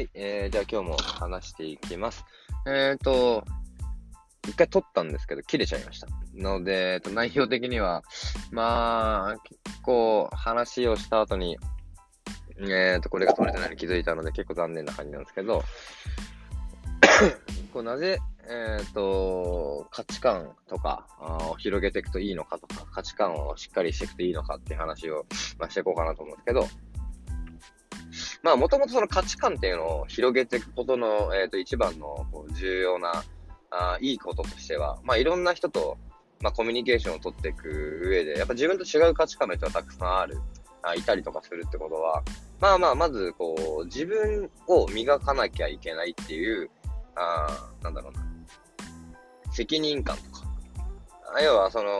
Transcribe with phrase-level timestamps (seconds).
[0.00, 2.24] はい、えー、じゃあ今日も話していきます。
[2.66, 3.44] えっ、ー、と、
[4.48, 6.06] 一回撮ったんですけど、切れちゃいました。
[6.34, 8.02] ので、えっと、内容的には、
[8.50, 11.58] まあ、結構話をした後に、
[12.60, 15.62] えっ、ー、と、これが撮れてないの気づいたので、結構残念な感じなんですけど、
[17.74, 21.06] こうなぜ、えっ、ー、と、価値観とか
[21.50, 25.26] を広げていくといいのかとか、価値観をしっかりしていくといいのかっていう話を、
[25.58, 26.89] まあ、していこうかなと思うんですけど、
[28.42, 33.24] まあ、もともとその価値観っていうのを広げていくことの、えっ、ー、と、一番のこう重要な、
[33.70, 35.98] あいいこととしては、まあ、いろんな人と、
[36.40, 40.40] まあ、コミュニケーションを取っていく上で、やっぱ自分と違う価値観の人がたくさんある、
[40.82, 42.22] あいたりとかするってことは、
[42.60, 46.70] まあまあ、まず、こう、自分を磨かなきゃいけないっていう、
[47.14, 48.24] あなんだろうな、
[49.52, 50.46] 責任感とか。
[51.42, 51.90] 要は、その、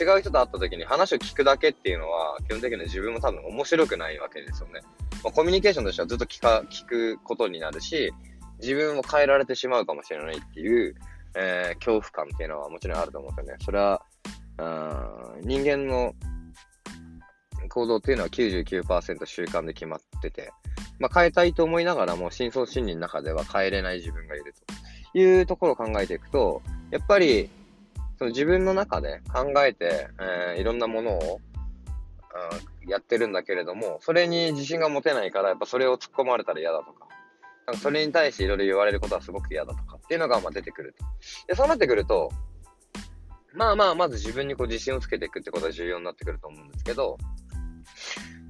[0.00, 4.80] 違う人と会った時に話を聞くだけっていうのは、基本的には自分も多分面白くないわけですよね。
[5.22, 8.12] まあ、コミュニケーションとしてはずっと聞か、聞くことになるし、
[8.60, 10.94] 自分を変えられてしまうかもしれないっていう、
[11.34, 13.64] えー、恐怖感っていうのはもちろんあると思うんですよね。
[13.64, 14.02] それは、
[15.42, 16.14] 人間の
[17.68, 20.52] 行動っていうのは99%習慣で決まってて、
[20.98, 24.54] まあ、変えたいと思いながらも、深層心理の中では変えれない自分がいる
[25.12, 27.48] というところを考えていくと、やっぱり、
[28.18, 31.40] その自分の中で考えて、えー、いろんなものを、
[32.86, 37.06] やってるんだけれども、それに自信が持てないから、やっぱそれを突っ込まれたら嫌だとか、
[37.66, 41.04] なんかそれに対していろいろ言われることはすごく嫌だとかっていうのがまあ出てくると。
[41.46, 42.30] で、そうなってくると、
[43.52, 47.18] まあまあ、まず自分にこう自信をつけていくってことが重要になってくると思うんですけど、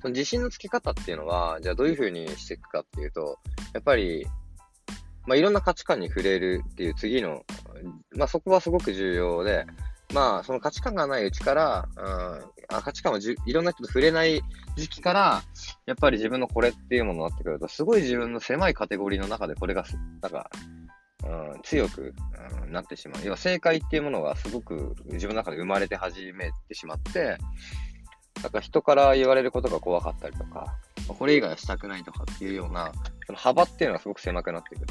[0.03, 3.39] その自信のつけ方っていうのは、じゃあどういうふうにしていくかっていうと、
[3.73, 4.27] やっぱり、
[5.27, 7.45] まあいろんな価値観に触れるっていう次の、
[8.13, 9.67] まあそこはすごく重要で、
[10.13, 14.43] まあその価値観がないうちから、うん、あ価値観をいろんな人と触れない
[14.77, 15.43] 時期から、
[15.87, 19.85] やっぱり自分のこれっていうものになってくると、すごい自分の狭いカテゴリーの中でこれが、
[20.23, 20.51] なんか、
[21.25, 22.15] うん、強く、
[22.65, 23.23] うん、なってしまう。
[23.25, 27.37] 要は正解っていうものがすごく自分の中で生まれて始めてしまって、
[28.43, 30.77] なんか人から言われることが怖かったりとか、
[31.07, 32.93] これ以外はしたくないとかっていうような、
[33.27, 34.87] その幅っていうのがすごく狭くなってくる。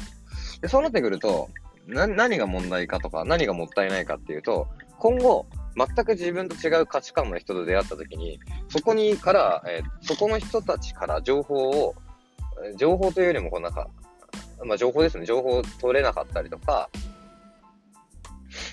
[0.60, 1.48] で、そうなってくると、
[1.86, 4.68] な、何が問題かとか、何がもったいないかっていうと、
[5.00, 5.46] 今後、
[5.76, 8.38] 全く自分と違う価値観の人と出会った時に、
[8.68, 11.94] そこにから、えー、そこの人たちから情報を、
[12.76, 13.88] 情報というよりも、こうなんか、
[14.64, 16.90] まあ情報ですね、情報を取れなかったりとか、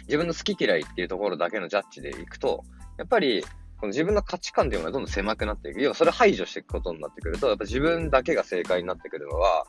[0.07, 2.63] 自分の好き嫌いっていうところだけのジャッジでいくと、
[2.97, 3.43] やっぱり
[3.79, 5.81] この自分の価値観っていうのがどんどん狭くなっていく。
[5.81, 9.65] 要はそれを排除していくことになってくると、やっぱ自分だけが正解になってくるのは、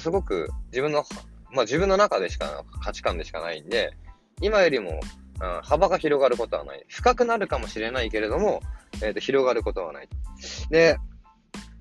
[0.00, 1.04] すごく自分の、
[1.52, 3.96] まあ自分の中でしか、価値観でしかないんで、
[4.40, 5.00] 今よりも、
[5.42, 6.84] うん、幅が広がることはない。
[6.88, 8.60] 深くなるかもしれないけれども、
[9.02, 10.08] え、ー、と、広がることはない。
[10.70, 10.98] で、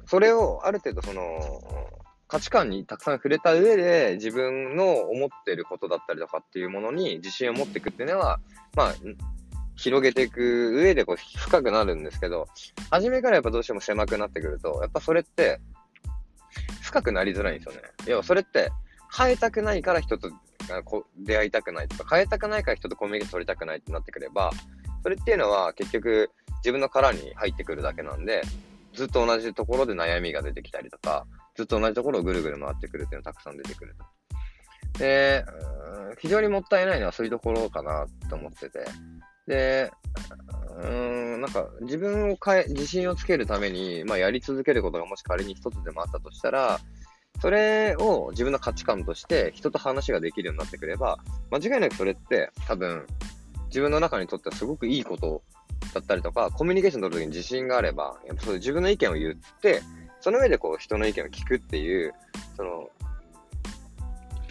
[0.06, 1.22] それをある程度その、
[2.28, 8.40] 価値観にたくさん触れた上で、自分の思ってることだったりとかっていうものに自信を持っていくっていうのは、
[8.76, 8.96] まあ、
[9.76, 12.48] 広げていく上でこう深くなるんですけど、
[12.90, 15.60] 初めからやっぱどうしても狭くなってくると、やっぱそれって
[16.82, 17.82] 深くなりづらいんですよね。
[18.08, 18.72] 要はそれって
[19.16, 20.32] 変えたくないから人と
[21.18, 24.52] 出会いたくないとか、変えたくないから人とコミュニケーション取りたくないってなってくれば、
[25.04, 28.42] それっていうのは結局自分の殻に入ってくるだけなんで、
[28.94, 35.00] ずっと同じところで悩みが出てきたりとか、ずっと同じところをぐるぐる回ってくるっていうのがたくさん出てくると。
[35.00, 35.46] で、
[36.20, 38.86] 非常にもったいないのはそういうところかなと思ってて、
[39.48, 39.92] で、
[40.84, 46.80] うん、なんか自分を変え、自信をつけるために、まあ、やり続けることがもし仮に一つでもあったとしたら、
[47.42, 51.18] それを自分の価値観として人と話ができるようになってくれば、
[51.50, 53.08] 間違いなくそれって多分
[53.68, 55.42] 自分の中にとってはすごくいいこと
[55.94, 59.82] だったりとか、コミュニケーション取るときに自信があれば、やっぱそう自分の意見を言って、
[60.20, 62.14] その上でこう人の意見を聞くっていう、
[62.56, 62.90] その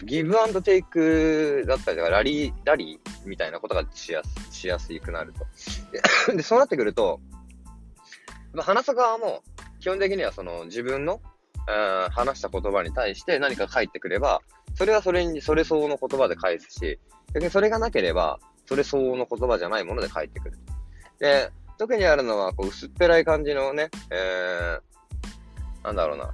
[0.03, 6.35] ギブアンドテイクだったりとか、ラリー、ラリーみたいなことがしやすしやすくなると。
[6.35, 7.21] で、そうなってくると、
[8.57, 9.43] 話す側も、
[9.79, 11.21] 基本的にはその自分の、
[11.67, 14.41] うん、話した言葉に対して何か返ってくれば、
[14.75, 16.99] それはそれに、それ相応の言葉で返すし、
[17.33, 20.57] 逆にそれがなければ、それ相応の言葉じゃないもので返ってくる。
[21.19, 26.33] で、特にあるのは、こう、薄っぺらい感じのね、えー、なんだろうな、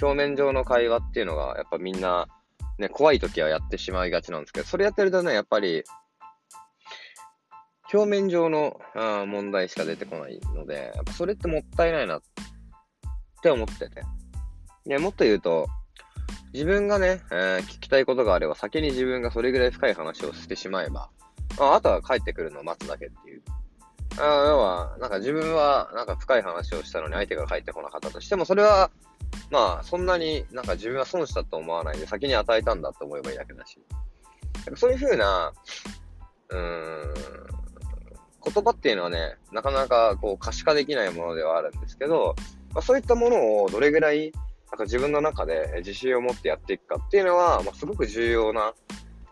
[0.00, 2.28] 表面上の会話っていうのが、やっぱみんな、
[2.78, 5.84] ね、怖い時はやってしまいがちなんですけど、それやってるとね、やっぱり、
[7.92, 12.22] 表面上のあ問題しか出てこないので、やっぱそれってもったいないなっ
[13.42, 14.02] て思ってて。
[14.90, 15.68] ね、もっと言うと、
[16.52, 21.08] 自分がね、えー、聞きたいことがあれば、先に自分がそれぐらい深い話をしてしまえば、
[21.58, 23.42] ああとは帰ってくるのを待つだけっていう。
[24.18, 28.90] あ要は、なんか自分はなんか深い話をしたのに相手が帰ってこなかったとしても、それは
[29.50, 33.78] まあ、そんなになんか自分は損したと思わないで、先に与えたんだと思えばいいだけだし。
[34.76, 35.52] そういうふうな、
[36.50, 37.14] うーん、
[38.52, 42.36] 言葉っていうのはね、なかなかこう可視化できないものではあるんですけど、
[42.72, 44.32] まあ、そういったものをどれぐらい
[44.72, 48.72] なんか自分の中で自信を持ってやっていくかっていうのは、まあ、すごく重要な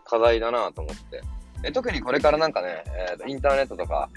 [0.05, 1.21] 課題だなと思って。
[1.63, 4.09] え特にこれからなんかね、えーと、インターネットとか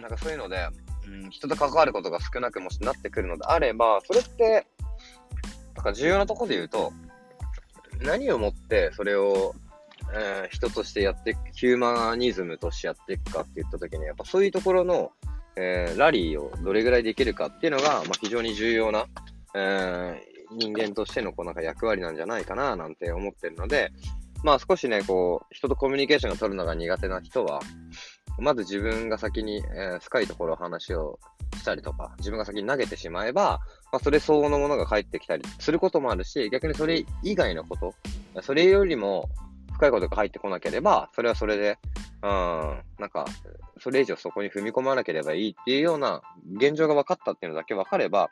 [0.00, 0.68] なんかそういうので、
[1.06, 4.66] うん、人と関わることが少なくもしなってくるのであれば、それって、
[5.76, 6.92] なんか重要なとこで言うと、
[8.00, 9.54] 何をもってそれを
[10.12, 15.12] えー、人としてやっていく、ヒューマニズムとしてやっていくかって言ったときに、やっぱそういうところの、
[15.56, 19.06] えー、ラリーをどれぐらいできるかっていうのが、まあ、非常に重要な、
[19.54, 23.92] 人間としてのこうなんか役割なんじゃないかななんて思ってるので、
[24.42, 27.60] まあ少しね、こう、人とコミュニケーションが取るのが苦手な人は、
[28.38, 31.18] まず自分が先に、えー、深いところ話を
[31.56, 33.60] したりとか、自分が先に投げてしまえば、
[33.92, 37.94] まあ、それ相応のものが返ってきたりすることもあるし、逆にそれ以外のこと、
[38.42, 39.28] それよりも、
[39.80, 41.78] 深いことが入ってこなければ、それはそれで、
[42.22, 42.30] うん、
[42.98, 43.24] なんか、
[43.78, 46.20] それ以上そこに踏み込まなければいいっていうような
[46.56, 48.28] 現状が分かったっていうのだけ分かれば、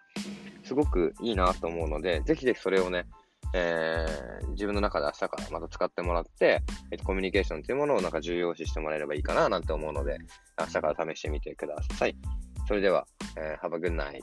[0.69, 3.06] すごくいいなと思うので、ぜひぜひそれをね、
[3.55, 10.19] えー、自分の中で明日からまた使ってもらって、えっと、コミュニケーションというものをなんか重要視してもらえればいいかななんて思うので、
[10.61, 12.15] 明日から試してみてください。
[12.67, 13.06] それでは、
[13.38, 14.20] えー、Have a good night.